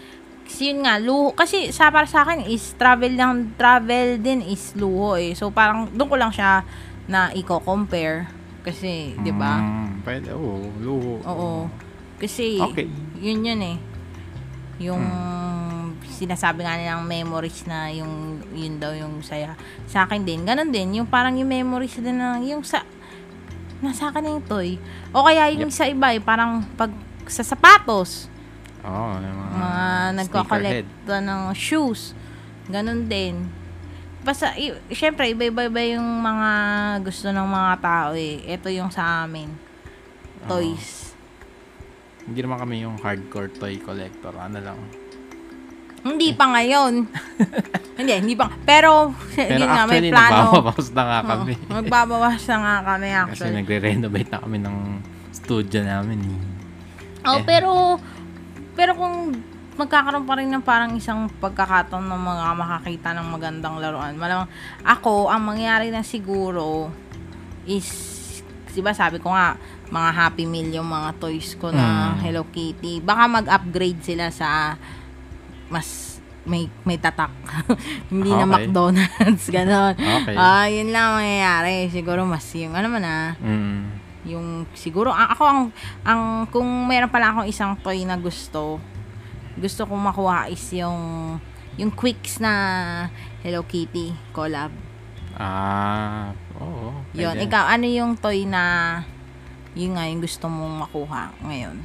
[0.44, 1.32] kasi yun nga, luho.
[1.32, 5.34] Kasi sa para sa akin is travel lang, travel din is luho eh.
[5.34, 6.64] So, parang doon ko lang siya
[7.06, 8.30] na i-compare.
[8.64, 9.60] Kasi, di ba?
[9.60, 11.20] Mm, pwede, oo, luho.
[11.22, 11.52] Oo.
[12.16, 12.88] Kasi, Okay.
[13.20, 13.78] yun yun eh.
[14.80, 15.04] Yung
[16.14, 19.58] sinasabi nga nilang memories na yung yun daw yung saya.
[19.90, 21.02] Sa akin din, ganun din.
[21.02, 22.86] Yung parang yung memories din na yung sa
[23.84, 24.78] nasa akin na yung toy.
[25.12, 26.94] O kaya yung sa iba eh, parang pag
[27.28, 28.32] sa sapatos,
[28.84, 29.86] Oo, yung mga, mga
[30.24, 32.12] nagko-collect ng shoes.
[32.68, 33.48] Ganun din.
[34.24, 36.52] Basta, i- syempre, iba-iba yung mga
[37.04, 38.40] gusto ng mga tao eh.
[38.48, 39.52] Ito yung sa amin.
[40.48, 41.12] Toys.
[42.24, 44.32] Hindi naman kami yung hardcore toy collector.
[44.40, 44.80] Ano lang.
[46.04, 46.94] Hindi pa ngayon.
[48.00, 48.52] hindi, hindi pa.
[48.64, 50.36] Pero, Pero yun nga, may actually, plano.
[50.52, 51.54] nagbabawas na nga kami.
[51.56, 53.56] Oo, magbabawas na nga kami Kasi actually.
[53.64, 54.78] nagre-renovate na kami ng
[55.32, 56.18] studio namin.
[56.20, 56.40] eh.
[57.24, 57.44] Oh, eh.
[57.48, 57.72] pero,
[58.76, 59.32] pero kung
[59.74, 64.14] magkakaroon pa rin ng parang isang pagkakataon ng mga makakita ng magandang laruan.
[64.14, 64.46] Malamang,
[64.84, 66.92] ako, ang mangyari na siguro
[67.66, 67.90] is,
[68.70, 72.22] di ba sabi ko nga, mga Happy Meal yung mga toys ko na Mm.
[72.22, 73.00] Hello Kitty.
[73.00, 74.78] Baka mag-upgrade sila sa
[75.74, 77.32] mas may may tatak.
[78.14, 78.54] Hindi na Okay.
[78.68, 79.96] McDonald's, gano'n.
[79.98, 80.36] Okay.
[80.36, 81.90] Ah, yun lang ang mangyayari.
[81.90, 83.82] Siguro mas yung, ano man ah, Mm.
[84.24, 85.62] yung siguro ako ang
[86.04, 88.80] ang kung meron pala akong isang toy na gusto
[89.54, 91.36] gusto kong makuha is yung
[91.76, 92.54] yung Quicks na
[93.42, 94.72] Hello Kitty collab.
[95.34, 96.94] Ah, oo.
[97.12, 97.44] Yun, pwede.
[97.44, 99.02] ikaw ano yung toy na
[99.74, 101.78] yun nga yung gusto mong makuha ngayon?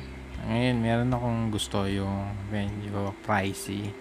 [0.49, 3.93] Ngayon, meron akong gusto yung medyo pricey.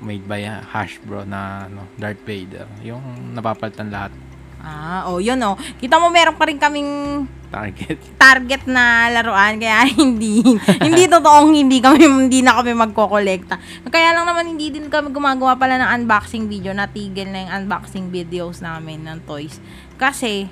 [0.00, 2.70] Made by Hashbro na ano, Darth Vader.
[2.86, 4.14] Yung napapalitan lahat.
[4.62, 5.58] Ah, oh, yun oh.
[5.82, 6.90] Kita mo meron pa rin kaming
[7.50, 7.98] Target.
[8.22, 10.38] target na laruan kaya hindi
[10.78, 13.58] hindi totoong hindi kami hindi na kami magkokolekta.
[13.90, 18.06] Kaya lang naman hindi din kami gumagawa pala ng unboxing video, natigil na yung unboxing
[18.14, 19.58] videos namin ng toys.
[19.98, 20.46] Kasi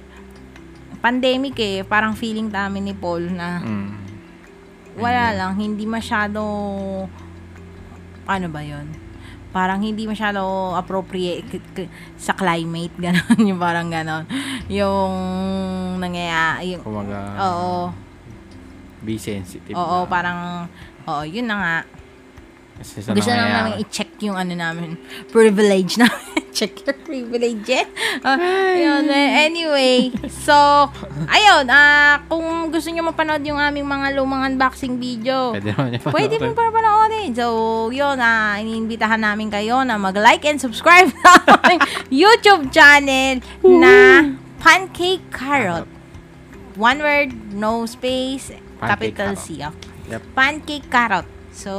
[0.98, 4.07] pandemic eh, parang feeling namin ni Paul na Mm.
[4.98, 6.40] Wala lang, hindi masyado
[8.28, 8.86] ano ba 'yon?
[9.48, 10.44] Parang hindi masyado
[10.76, 14.28] appropriate k- k- sa climate, gano'n, yung parang gano'n.
[14.68, 15.12] Yung
[15.96, 17.88] nangyayari, yung, Kumaga, oo,
[19.00, 19.72] be sensitive.
[19.72, 20.10] Oo, na.
[20.10, 20.38] parang,
[21.08, 21.76] oo, yun na nga.
[22.78, 24.98] Kasi sa Gusto lang namin i-check yung ano namin,
[25.30, 26.26] privilege namin.
[26.58, 27.70] check your privilege.
[27.70, 27.86] eh.
[28.74, 30.90] Yun, eh, anyway, so,
[31.30, 36.02] ayun, ah, kung gusto nyo mapanood yung aming mga lumang unboxing video, Pwede naman yung
[36.10, 36.58] Pwede mo panoorin.
[36.58, 37.30] para panoorin.
[37.30, 37.46] So,
[37.94, 41.78] yun, ah, iniimbitahan namin kayo na mag-like and subscribe sa aming
[42.10, 44.26] YouTube channel na
[44.58, 45.86] Pancake Carrot.
[46.74, 48.50] One word, no space,
[48.82, 49.46] Pancake capital Carrot.
[49.46, 49.62] C.
[49.62, 49.70] ah.
[50.10, 50.22] Yep.
[50.34, 51.37] Pancake Carrot.
[51.58, 51.74] So,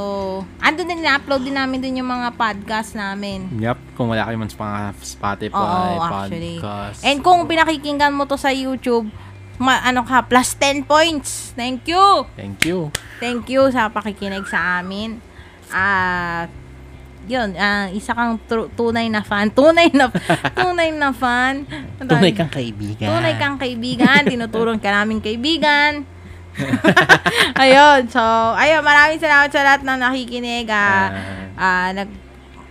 [0.59, 3.47] andun din na-upload din namin dun yung mga podcast namin.
[3.55, 6.59] Yup, kung wala kayo man sa mga Spotify, Oo, actually.
[6.59, 6.99] podcast.
[7.07, 9.07] And kung pinakikinggan mo to sa YouTube,
[9.55, 11.55] ma- ano ka, plus 10 points.
[11.55, 12.27] Thank you!
[12.35, 12.91] Thank you.
[13.23, 15.23] Thank you sa pakikinig sa amin.
[15.71, 16.51] At
[17.31, 19.47] yun, ah, isa kang tru- tunay na fan.
[19.55, 20.11] Tunay na
[20.59, 21.63] tunay na fan.
[22.03, 23.07] Tunay kang kaibigan.
[23.07, 24.27] Tunay kang kaibigan.
[24.27, 26.03] Tinuturon ka namin kaibigan.
[27.63, 28.01] ayun.
[28.07, 28.21] So,
[28.55, 28.81] ayun.
[28.81, 30.67] Maraming salamat sa lahat na nakikinig.
[30.67, 31.07] Ah,
[31.55, 32.09] ah, nag,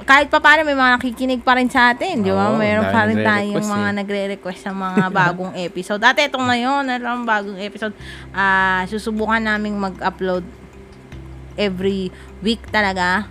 [0.03, 2.49] kahit pa paano may mga nakikinig pa rin sa atin, di ba?
[2.49, 3.97] Oo, Meron pa rin tayong mga eh.
[4.01, 6.01] nagre-request sa mga bagong episode.
[6.01, 7.93] At ito ngayon, meron bagong episode.
[8.33, 10.45] Ah, susubukan naming mag-upload
[11.55, 12.09] every
[12.41, 13.29] week talaga.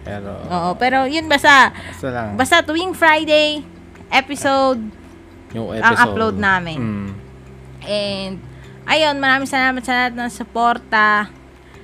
[0.00, 2.28] Pero, Oo, pero yun basta basta lang.
[2.32, 3.60] basta tuwing Friday
[4.08, 4.80] episode
[5.52, 6.04] yung ang episode.
[6.08, 6.78] upload namin.
[6.80, 7.10] Mm,
[7.84, 8.36] and
[8.90, 11.30] ayun, maraming salamat sa lahat ng suporta.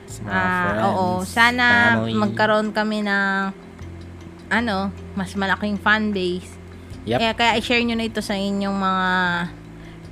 [0.06, 1.66] sa Ah, friends, oo, sana
[1.98, 2.14] family.
[2.14, 3.50] magkaroon kami ng
[4.48, 4.78] ano,
[5.14, 6.46] mas malaking fan base.
[7.04, 7.18] Yep.
[7.18, 9.08] Kaya, kaya i-share nyo na ito sa inyong mga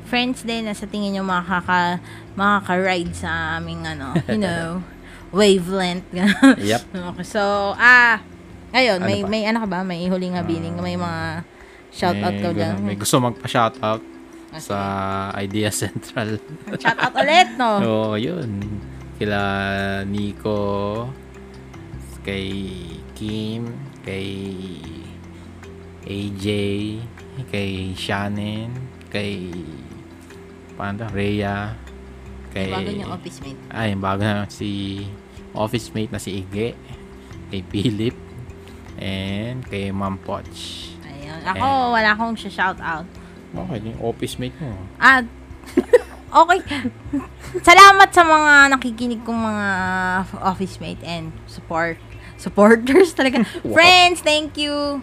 [0.04, 2.02] friends din na sa tingin nyo makaka,
[2.34, 4.82] makaka-ride sa aming ano, you know,
[5.30, 6.06] wavelength.
[6.60, 6.82] Yep.
[7.14, 7.42] okay, so,
[7.74, 8.18] ah,
[8.70, 9.28] ayun, Ano may, pa?
[9.28, 9.80] may ano ka ba?
[9.80, 11.46] May huling habiling, may mga
[11.90, 12.74] shoutout ka dyan.
[12.74, 14.02] gusto- May gusto magpa-shoutout
[14.54, 14.78] Ah, sa
[15.36, 16.38] Idea Central.
[16.78, 17.70] Shoutout ulit, no?
[17.84, 18.62] Oo, yun.
[19.14, 19.42] Kila
[20.06, 21.06] Nico,
[22.22, 22.54] kay
[23.14, 23.66] Kim,
[24.02, 24.30] kay
[26.04, 26.46] AJ,
[27.48, 28.70] kay Shannon,
[29.08, 29.48] kay
[30.74, 31.06] paano?
[31.10, 31.72] Rhea,
[32.50, 33.60] kay Bago niyong office mate.
[33.70, 35.00] ay bago na si
[35.54, 36.74] office mate na si Ige,
[37.48, 38.16] kay Philip,
[38.98, 40.92] and kay Ma'am Poch.
[41.02, 41.40] Ayun.
[41.42, 43.06] Ako, wala akong shoutout.
[43.54, 44.74] Okay, yung office mate mo.
[44.98, 45.24] At,
[46.34, 46.90] Okay.
[47.62, 49.68] Salamat sa mga nakikinig kong mga
[50.42, 51.94] office mate and support
[52.34, 53.46] supporters talaga.
[53.62, 53.78] Wow.
[53.78, 54.98] Friends, thank you.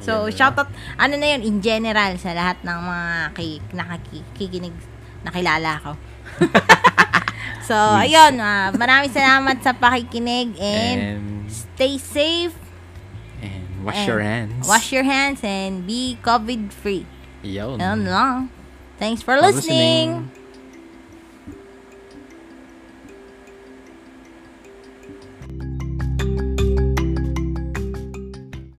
[0.00, 0.32] So, Yeah.
[0.32, 4.72] shoutout, ano na yun, in general, sa lahat ng mga ki, nakakikinig,
[5.20, 5.92] nakilala ko.
[7.68, 12.56] so, ayun, ah, maraming salamat sa pakikinig and, And, stay safe,
[13.44, 14.64] and wash and your hands.
[14.64, 17.04] wash your hands, and be COVID-free.
[17.04, 17.19] Yun.
[17.42, 18.50] Yun lang.
[18.98, 20.28] Thanks for For listening.
[20.28, 20.39] listening.